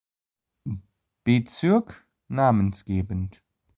Bezirk 1.23 1.89
namensgebend. 2.27 3.43